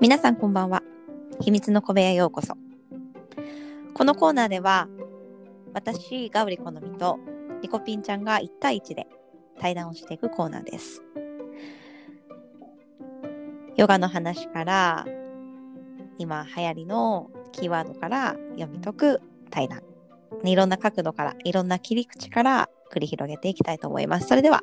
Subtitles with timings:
[0.00, 0.84] 皆さんこんばんは。
[1.40, 2.56] 秘密の小部屋へようこそ。
[3.94, 4.86] このコーナーでは、
[5.74, 7.18] 私、ガウリコのみと、
[7.62, 9.08] リコピンちゃんが1対1で
[9.58, 11.02] 対談をしていくコーナーです。
[13.76, 15.04] ヨガの話から、
[16.16, 19.82] 今流行りのキーワードから読み解く対談。
[20.44, 24.28] いろんな角度から、いろんな切り口から繰り広げていきたいと思います。
[24.28, 24.60] それでは、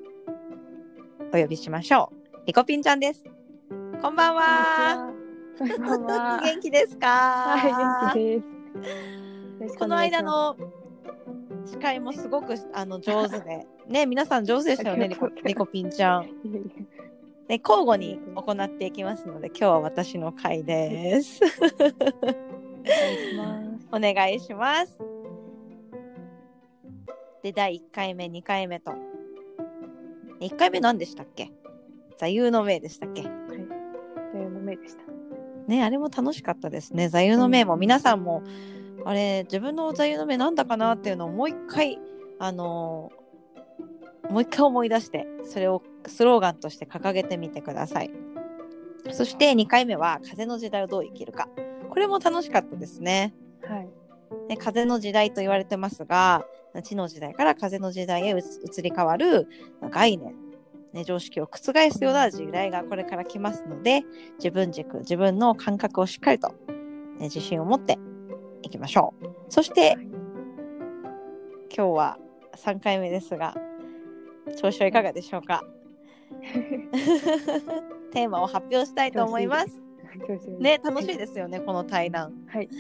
[1.33, 2.37] お呼びしましょう。
[2.45, 3.25] リコピンちゃんです。
[4.01, 5.14] こんばんは。
[5.57, 6.41] こんばんは。
[6.43, 7.07] 元気ですか？
[7.07, 9.77] はい、元気です。
[9.77, 10.57] この間の
[11.65, 16.29] 司会もすごくあの上手で、ね、皆さん上手でしたよね、リコリコピンちゃん。
[17.47, 21.39] で、交互に行っていきますので、今日は私の回です。
[21.45, 23.87] お願いします。
[23.93, 24.99] お願いします。
[27.43, 28.91] で、第1回目、2回目と。
[30.41, 31.53] 1回目何でしたっけ？
[32.17, 33.21] 座右の銘でしたっけ？
[33.21, 33.31] はい。
[34.33, 35.03] というの目でした。
[35.67, 37.09] ね、あれも楽しかったですね。
[37.09, 38.43] 座右の銘も皆さんも、
[39.05, 41.99] あれ、自分の座右の銘なんだかなっていうのをもう一回、
[42.39, 43.25] あのー
[44.29, 48.11] もう一回思い出して、それをスローガンとして掲げてみてください。
[49.11, 51.47] そして2回目は、風の時代をどう生きるか。
[51.89, 53.33] これも楽しかったですね。
[53.63, 53.89] はい。
[54.49, 56.45] ね風の時代と言われてますが、
[56.83, 59.47] 地の時代から風の時代へ移移り変わる
[59.91, 60.35] 概念、
[60.95, 61.59] ね、常識を覆
[61.91, 64.03] すような時代がこれから来ますので、
[64.37, 66.47] 自分軸、自分の感覚をしっかりと、
[67.19, 67.99] ね、自信を持って
[68.61, 69.25] いきましょう。
[69.49, 70.07] そしてはい
[71.77, 72.17] 今日は
[72.55, 73.53] 3回目ですが、
[74.55, 75.61] 調子はいかがでしょうか？
[78.13, 79.81] テーマを発表したいと思います。
[80.59, 82.33] ね、楽しいですよね、この対談。
[82.47, 82.69] はい。
[82.69, 82.77] じ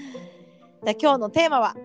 [0.85, 1.75] ゃあ今日のテーマは、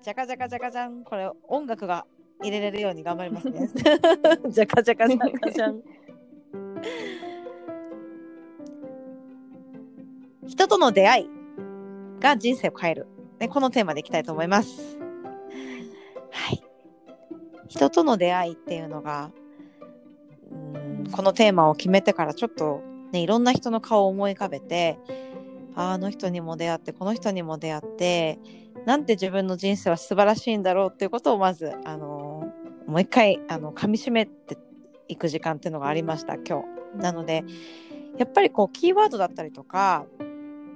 [0.00, 1.04] じゃかじゃかじゃかじゃん。
[1.04, 2.06] これ音楽が
[2.42, 3.68] 入れれるように頑張りますね。
[4.48, 5.80] じゃかじゃかじゃかじゃん。
[10.46, 11.28] 人との出会い
[12.20, 13.06] が人生を変える。
[13.38, 14.98] ね、このテーマでいきたいと思います。
[16.30, 16.62] はい。
[17.68, 19.30] 人との出会いっていうのが、
[20.50, 24.98] うんこのテーマを決めてからちょっとね、いろんな人の顔を思い浮かべて、
[25.76, 28.38] ああの人にも出会ってこの人にも出会って
[28.86, 32.23] なんて自分の人生は素晴らしいんだろうっていうことをまず、あのー
[32.86, 34.56] もう一回あの噛み締めて
[35.08, 36.74] いく時間っていうのがありました今日。
[36.98, 37.44] なので
[38.18, 40.06] やっぱりこうキーワードだったりとか、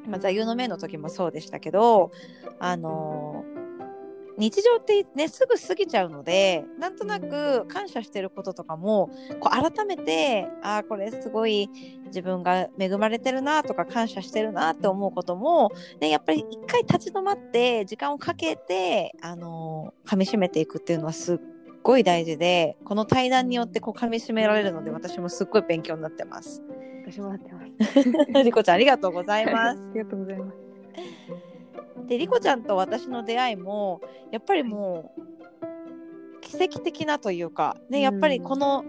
[0.08, 2.10] まあ、座右の銘の時もそうでしたけど、
[2.58, 3.44] あの
[4.36, 11.68] 日常ってねすぐ過ぎちゃうのでなんとなく感謝してることとかもこう改めてああこれすごい
[12.06, 21.38] 自分が恵まれてるなとか感謝してるなって思うことも、ね、やっぱり一回立ち止まって時間をかけて、あのー噛み締めていくっていうのはすっ
[21.88, 26.62] ごい大事でこの対談によってこう噛み締められるので私もすっごい勉強になってます。
[27.06, 28.42] 私もなってます。
[28.44, 29.80] リコちゃんありがとうございます。
[29.80, 30.58] ありがとうございます。
[32.06, 38.84] でリコちゃんと私の出会いもやっぱりもう奇跡的なというか、ね、やっぱりこの、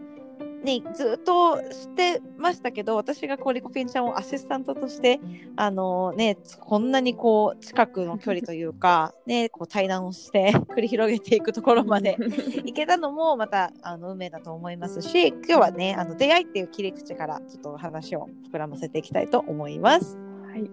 [0.64, 5.22] ね、ずっと知ってましたけど私がこうリコピンちゃんをアシスタントとして
[5.56, 12.18] あの、ね、こんなにこう近くの距離というか、ね、こう対談をして 繰り広げていくところまで
[12.66, 20.18] 行けたのもまたあの運命だと思いますし今日はねあの出会いっていう切り口からちょっと話を膨らませていきたいと思います。
[20.46, 20.70] はい。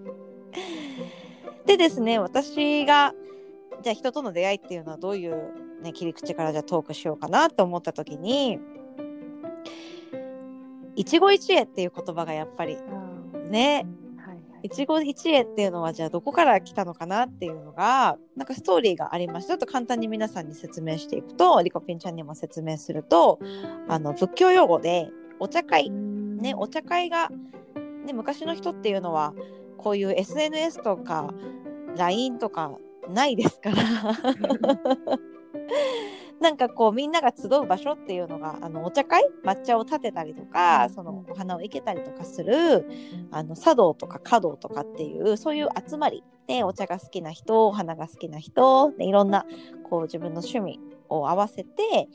[1.67, 3.15] でですね私が
[3.83, 5.53] じゃあ人との出会いっていうのはどういう、
[5.83, 8.59] ね、切り口からじゃあトークしようかなと思った時に
[10.97, 12.77] 一期一会っていう言葉がやっぱり
[13.49, 13.87] ね。
[14.19, 14.39] はい。
[14.65, 23.39] 一期一会っていうのはじゃあどこから来たのかなっていうのがなんかストーリーがありましてちょっと簡単に皆さんに説明していくとリコピンちゃんにも説明すると
[23.89, 25.91] あの仏教用語でお茶会。
[26.37, 27.31] ね、お茶会が、
[28.05, 29.35] ね、昔の人っていうのは
[29.79, 31.33] こういう SNS とか
[31.97, 32.73] LINE とか
[33.09, 33.77] ないですから
[36.41, 39.25] なんかこうみんなが集う場所っていうのがあのお茶会？
[39.45, 42.87] 抹茶を立てたりとかそのお花を生けたりとかする
[43.31, 49.47] あの茶道とか華道とかっていうそういう集まりでお茶が好きな人お花が好きな人でいろんな
[49.89, 52.09] こう自分の趣味を合わせて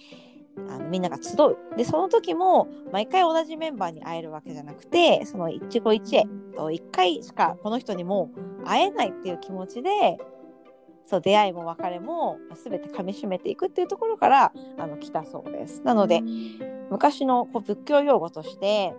[0.69, 1.77] あのみんなが集う。
[1.77, 8.29] でその時も毎回同じメンバーに会えるわけじゃなくてその一期一会と1回しかこの人にも
[8.65, 10.19] 会えないっていう気持ちで
[11.11, 15.81] そう出会いも別れも全て噛み締めていくっていうところからあの来たそうです。
[15.83, 16.21] なので、
[16.89, 18.93] 昔のこう仏教用語として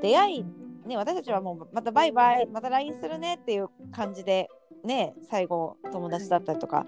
[0.00, 0.44] 出会い、
[0.86, 4.48] ね、私たちはもうまたバイバイまた LINE するねっていう感じで、
[4.82, 6.86] ね、最後友達だったりとか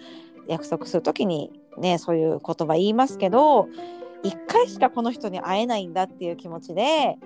[0.48, 3.68] 約束する時に、ね、そういう言葉言いますけど
[4.22, 7.18] 一回しかこの人に会えないんだっていう気持ちで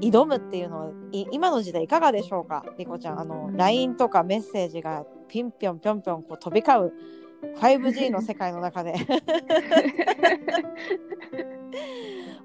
[0.00, 2.64] 挑むっていうのはい今の時代いかがでしょうか？
[2.78, 6.92] リコちゃんあの LINE とかメッセージがピンピョンピョンピョンこう飛び交う
[7.56, 8.94] 5G の世界の中で。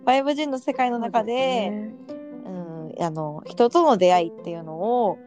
[0.05, 1.91] 5G の世界の中で
[2.45, 5.17] うん、あの人との出会いっていうのを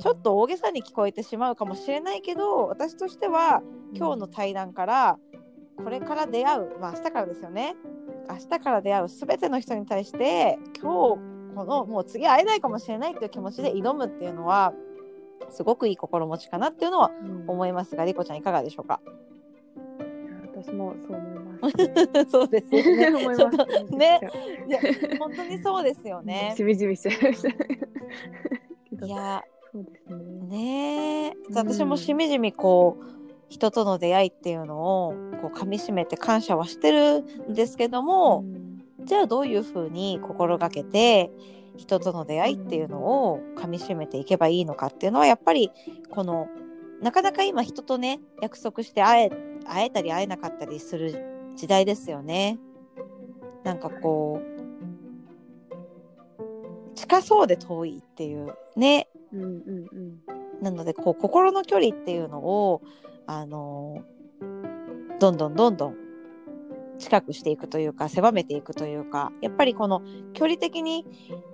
[0.00, 3.62] ちょっと大げさに聞こえてしまうかもしれないけど私としては
[3.94, 5.18] 今日の対談から
[5.76, 7.76] これから出会うまあ明日からですよね。
[8.28, 11.20] 明日から出会う全ての人に対して今日
[11.54, 14.72] このもう次会えないかもしれないっていう気持ちで挑むっていうのは
[15.48, 17.10] すごくいい心持ちかなっていうのは
[17.46, 19.00] 思いますが、リコちゃんいかがでしょうか？
[20.62, 21.74] 私もそう思います、
[22.30, 23.08] そうですよね。
[23.08, 23.66] 思いちょっと
[23.96, 24.20] ね。
[24.68, 24.78] いや
[25.18, 26.54] 本当にそうですよね。
[26.56, 26.62] し。
[26.62, 27.48] みじみしちゃいました
[29.06, 29.42] いや
[29.72, 30.46] そうですね。
[30.48, 31.32] ねえ。
[31.48, 31.54] うん。
[31.54, 33.04] 私もしみじみこう
[33.48, 37.20] 人との出会いっていうのをこう噛みしめて感謝はしてる
[37.50, 38.44] んですけども、
[39.04, 41.30] じゃあどういうふうに心がけて
[41.80, 45.70] 人との出会いっていうのを噛みしめていけばいいのかっていうのはやっぱり
[46.10, 46.46] この
[47.00, 49.30] なかなか今人とね約束して会え
[49.64, 51.24] 会えたり会えなかったりする
[51.56, 52.58] 時代ですよね。
[53.64, 54.46] なんかこう
[56.94, 59.54] 近そうで遠いっていうねうんうんうん
[60.62, 62.82] なのでこう心の距離っていうのを
[63.26, 64.02] あの
[65.18, 66.09] どんどんどんどん
[67.00, 70.02] 近くしていくというか狭めていくというかやっぱりこの
[70.34, 71.04] 距離的に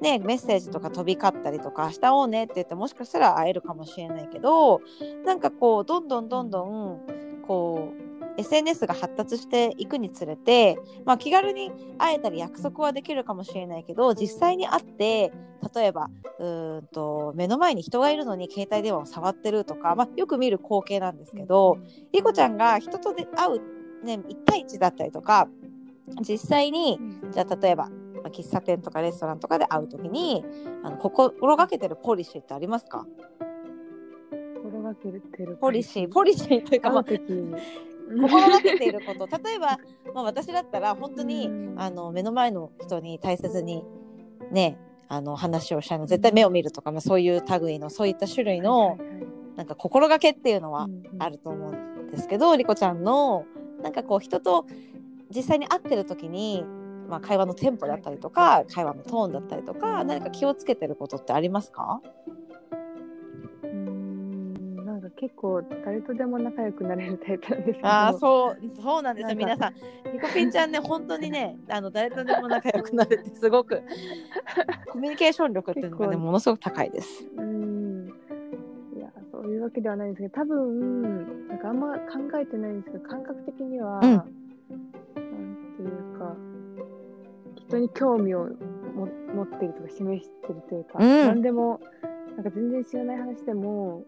[0.00, 4.82] ねメッセージとか飛び交ったりとか明日会おうねって言ってもしかしたら会えるかもしれないけど
[5.24, 7.00] なんかこうどんどんどんどん
[7.46, 8.06] こう
[8.38, 15.32] SNS が発達していくにつれて、まあ、気軽に会えたり約束はできるかもしれないけど実際に会って
[15.74, 21.78] 例えばうんと目の前に人がいるのに携帯電話を触ってるとか、まあ、よく見る光景なんですけど、
[22.12, 23.60] リコちゃんが人とで会う、
[24.04, 25.48] ね、1対1だったりとか
[26.20, 26.98] 実際に
[27.32, 27.90] じゃあ例えば、ま
[28.26, 30.44] あ喫茶店とかレストランとかで会う時に
[30.84, 33.06] あの心がけてるポリシーってありますか？
[34.62, 36.12] 心がけてるポリシー。
[36.12, 39.26] ポリシーというか、まあ、心がけていること。
[39.42, 39.78] 例えば、
[40.14, 41.74] まあ、私だったら本当にうん。
[41.78, 43.84] あの目の前の人に大切に
[44.50, 44.78] ね
[45.08, 46.06] あの話をしたいの。
[46.06, 49.26] 絶対目を見るとか、まあ、そういう類のそういった種類のはいはいはい。
[49.56, 51.22] なんか心がけっていうのはうんうん。
[51.22, 53.44] あると思うんですけど、リコちゃんの
[53.82, 54.66] なんかこう人と
[55.34, 56.64] 実際に会ってる時に、
[57.08, 62.00] まあ、会話のテンポだったりとか会話のトーンだったりとか何か気をつけてることってありますか？
[63.62, 69.36] うーんなんか結構誰とでも仲良くなれるタイプなんですけどああそうそうなんですよ。
[69.36, 69.74] 皆さん
[70.12, 73.82] リコピンちゃんね本当にねあの誰とでも仲良くなれてすごく
[74.90, 77.24] コミュニケーション力っていうのがねものすごく高いです。
[77.36, 77.75] うーん
[79.66, 84.10] わけではないんですけど多分なんかあんま考えてないんですけど感覚的には、うん。
[84.12, 84.26] なん
[85.76, 86.34] ていうか
[87.56, 88.44] 人に興味を
[88.94, 91.26] も持ってるとか示してるというか、うん。
[91.26, 91.80] 何でも
[92.36, 94.04] なんか全然知らない話でも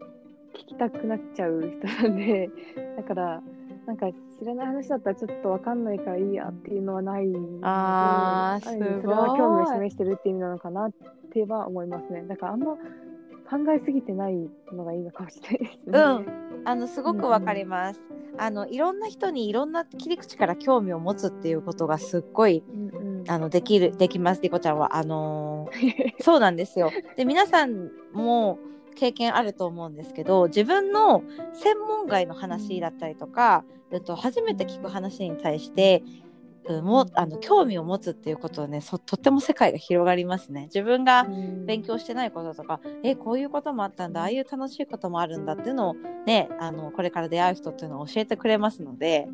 [0.55, 2.51] 聞きたくなっちゃう人なんで
[2.97, 3.43] だから
[3.87, 4.07] なんか
[4.39, 7.27] 知らない話だったらちょっとわかんないからいいやっていうのはない
[7.63, 10.93] あーる意味すごいそれは興味を示してるっていう意味なのかなっ
[11.33, 12.25] ては思いますね。
[12.29, 12.77] だからあんま
[13.51, 14.35] 考えすぎてない
[14.73, 15.99] のがいいのかもしれないですね。
[15.99, 18.01] うんあのすごくわかります。
[18.37, 22.89] あのいろんな人にいろんな切り口から興味を持つっていうことがすっごいうん
[23.21, 26.91] うんあのできるできますリコちゃんはあのー そうなんですよ。
[27.17, 28.59] で皆さんも
[28.95, 31.23] 経験あると思うんですけど自分の
[31.55, 36.28] 専門外の話だったりとか、うん、と初めて聞く話に対して、うん、
[36.83, 40.65] もあの興味を持つっていうことはねそとっても世界が広がりますね。
[40.65, 41.27] 自分が
[41.67, 45.95] 勉強してないこととか、えこういうこともあったんだああいう楽しいこともあるんだっていうのを
[46.27, 49.29] ねあのこれから出会う人っていうのを教えてくれますので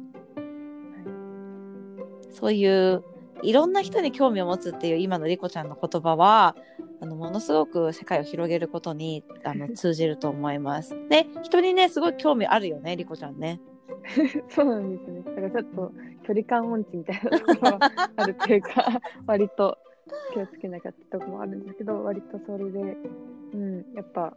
[2.31, 3.05] そういう
[3.43, 6.57] いろんな人に興味を持つっていう今のリコちゃんの言葉は
[7.01, 10.97] あのものすごく世界を広げることにあの 通じると思います。
[11.09, 13.61] で人にねすごい興味あるよねリコちゃんね。
[14.49, 15.23] そうなんですね。
[15.23, 15.93] だからちょっと
[16.27, 17.79] 距離感音痴みたいなところは
[18.17, 19.79] あるっていうか、 割と
[20.33, 22.97] 気をつけなきゃってとこもあるんですけど、割とそれで、
[23.53, 24.37] うん、やっぱ、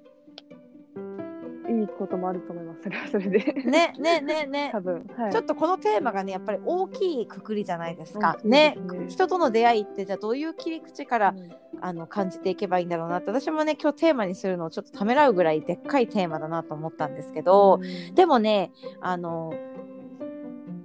[1.69, 2.83] いいこともあると思います。
[2.83, 3.39] それはそれで。
[3.53, 5.31] ねねねね多分、はい。
[5.31, 8.37] ちょっとこのテーマがねやっぱり大きいくくりじゃないですか。
[8.39, 11.51] 大きいねね人との出会いってじゃあどういう切り口からうん
[11.81, 19.53] あの感じていけばいいんだろうなって私もね今日テーマにするのをちょっとためらうぐらいでっかいテーマだなと思ったんですけど、うんでもねあの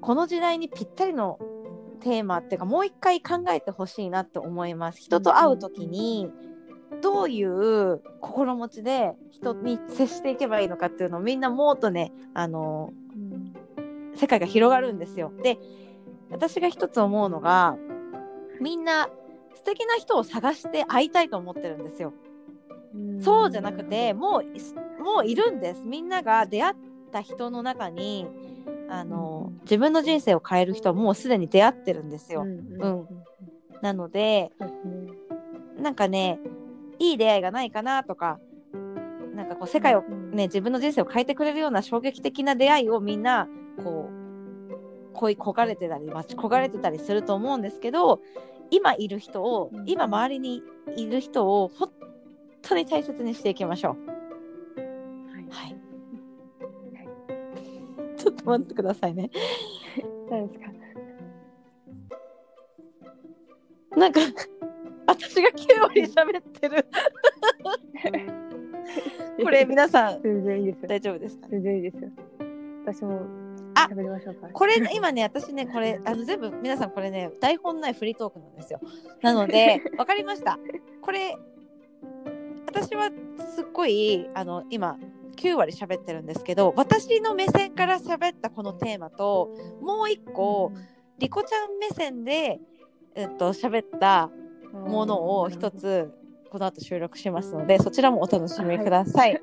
[0.01, 1.39] この時代にぴったりの
[2.01, 5.01] テーマっていうかもう一回考えてほしいなって思います。
[5.01, 6.29] 人と会う時に
[7.01, 13.53] どういう心持ちで人に接していけばいいのかっていうのをみんなもっとねあのうん
[14.15, 15.33] 世界が広がるんですよ。
[15.43, 15.59] で
[16.31, 17.77] 私が一つ思うのが
[18.61, 19.09] みんな
[19.55, 22.13] 素敵な人を探して会いたいと思ってるんですよ。
[22.95, 23.23] うん。
[23.23, 25.83] そうじゃなくてもうもういるんです。
[25.85, 26.75] みんなが出会っ
[27.11, 28.27] た人の中に
[28.89, 32.43] あのうん自分の人生を変える人はもうすでに出会ってるんですよ。
[32.43, 33.09] うんうん
[33.81, 34.53] なので
[35.77, 36.39] なんかね
[37.01, 38.39] いい出会いがないかなとか
[39.35, 43.49] なんかこう世界をうんね自分の人生を変えてくれるような衝撃的な出会いをみんな
[43.83, 48.21] こう恋焦がれてたり待ち焦がれてたりすると思うんですけど
[48.75, 50.63] 今いる人をうん今周りに
[50.97, 51.91] いる人を本
[52.63, 54.81] 当に大切にしていきましょう。
[55.31, 55.77] はいはい。
[58.17, 59.31] ちょっと待ってくださいね。
[60.31, 60.73] 何ですか？
[63.97, 64.21] なんか
[65.07, 66.87] 私が9割喋ってる。
[69.43, 71.51] これ皆さん全然いいですよ大丈夫ですかね？
[71.53, 72.11] 全然いいですよ
[72.85, 73.21] 私も
[73.75, 78.81] あ喋りましょうかこれ今ね私ねこれあの全部皆さんこれね台本ないフリートークなんですよ。
[79.23, 80.59] なので わかりました。
[81.01, 81.37] これ
[82.67, 83.11] 私は
[83.55, 84.99] すっごいあの今
[85.37, 89.51] 9割喋ってるんですけど私の目線から喋ったこのテーマと
[89.81, 90.73] もう一個
[91.19, 92.61] リコちゃん目線で
[93.15, 94.31] えっと喋った
[94.73, 96.13] ものを一つ
[96.51, 99.41] この後収録しますのでそちらもお楽しみください。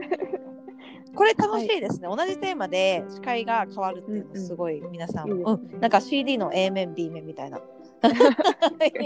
[1.20, 5.60] これ楽しいですね、同じテーマで司会が変わるっていうのすごい皆さん、いいですね。
[5.74, 7.58] うん、なんか CD の A 面 B 面みたいな。
[7.60, 7.62] イ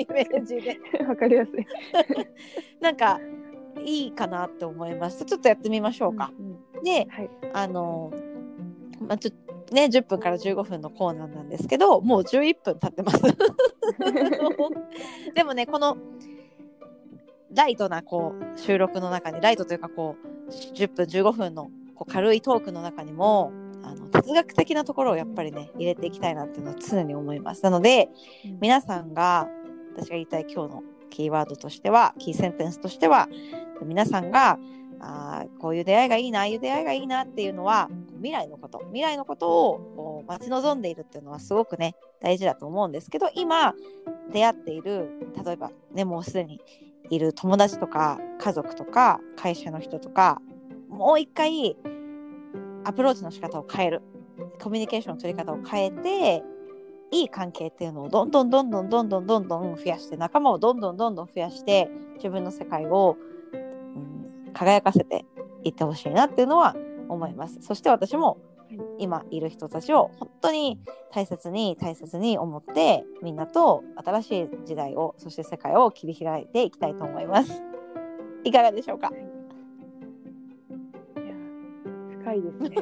[0.08, 0.80] メージで。
[1.08, 1.66] わかりやすい。
[2.80, 3.20] なんか
[3.84, 5.26] いいかなって思います。
[5.26, 6.32] ちょっとやってみましょうか。
[6.38, 6.84] うんうん。
[6.84, 7.30] ではい。
[7.52, 8.14] あの
[9.00, 9.32] まあちょ
[9.74, 13.24] ね10分から15分のコーナーなんですけどもう11分経ってます。
[15.34, 15.98] でもねこの
[17.56, 20.16] ライトなこう収録の中にライトというかこ
[20.48, 23.52] う10分15分のこう軽いトークの中にも
[23.84, 27.64] あの哲学的なところをやっぱりね入れていきたいなっていうのは常に思います。
[27.64, 28.10] なので
[28.62, 29.48] 皆さんが
[29.96, 33.30] 私が言いたい今日のキーワードとしてはキーセンテンスとしては
[33.84, 34.58] 皆さんが
[35.00, 43.74] あーこういう出会いがいいなああいう出会いがいいなっていうのは未来のこと未来のことを待ち望んでいるっていうのはすごくね大事だと思うんですけど今
[44.32, 45.10] 出会っている
[45.46, 46.62] 例えばねもうすでに
[47.10, 50.42] いる友達とか家族とか会社の人とか
[50.94, 51.76] もう一回
[52.86, 54.02] アプローチの仕方を変える
[54.62, 56.44] コミュニケーションの取り方を変えて
[57.12, 63.18] いい関係っていうのをどんどんどんどんどんどんどんどん増やして仲間をどんどんどんどん増やして自分の世界を、
[63.54, 65.26] うん、輝かせて
[65.64, 66.76] いってほしいなっていうのは
[67.10, 67.60] 思います。
[67.62, 68.38] そして私も
[68.98, 70.80] 今いる人たちを本当に
[71.12, 77.62] 大切に大切に思ってみんなと新しい時代をそして世界を切り開いていきたいと思います。
[78.44, 79.12] いかがでしょうか？
[82.34, 82.70] いですね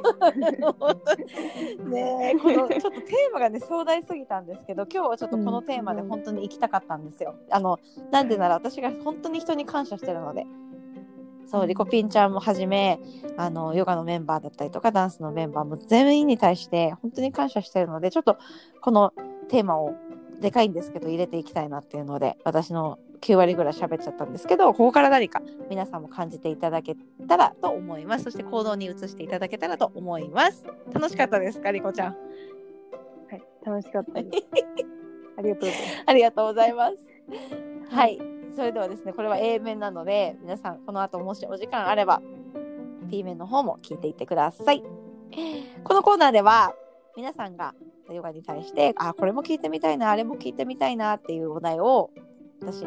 [1.85, 7.35] ねえこのちょっとテーマがね壮大すぎたんですけど今日はちょっとこのテーマで本当に行きたかったんですよ。
[7.49, 7.79] あの
[8.11, 10.45] なんでなら私が本当に人に感謝してるので。
[11.47, 12.97] そうリコピンちゃんもはじめ
[13.35, 18.37] あのヨガのメンバーだったりとかダンスのメンバーも全員に対して本当に感謝してるのでちょっと
[18.79, 19.11] この
[19.49, 19.93] テーマを
[20.39, 26.95] でかいんですけど入れていきたいなっていうので私の9割ぐらい喋っちゃったんですけどここから何か皆さんも感じていただけ
[27.27, 28.25] たらと思います。
[28.25, 30.65] そして行動に移していただけたらと思います。
[30.91, 32.15] 楽しかったですかリコちゃん。
[33.29, 34.47] はい楽しかったです。
[35.37, 36.03] ありがとうございます。
[36.07, 37.95] ありがとうございます。
[37.95, 38.19] はい
[38.55, 42.21] それではですねこれは A 面なので皆さんこの後もしお時間あれば
[43.03, 44.83] B 面の方も聞いていってください。
[45.83, 46.73] このコーナーでは
[47.15, 47.75] 皆さんが
[48.09, 52.09] ヨガに対してあこれも聞いてみたいなあれも聞いてみたいなっていうお題を
[52.61, 52.85] 私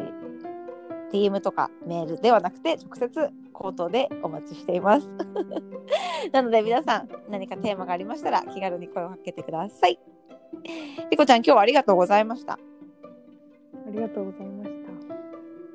[1.11, 5.07] DM とかメールではなくて直接口頭でお待ちしています。
[6.31, 9.99] なので皆さん何かテーマがありましたら気軽に声をかけてください。
[11.11, 12.53] リコちゃん今日はありがとうございました。
[12.53, 12.57] あ
[13.91, 14.71] りがとうございまし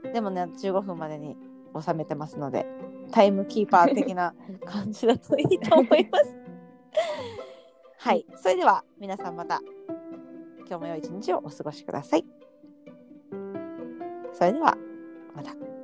[0.02, 0.12] た。
[0.12, 1.36] でもね15分までに
[1.78, 2.66] 収めてますので
[3.12, 6.36] タイムキーパー的な感じだといいと思います。
[7.98, 9.60] はい、それでは皆さんまた
[10.66, 12.39] 今日も良い一日をお過ごしください。
[14.40, 14.74] それでは
[15.36, 15.79] また。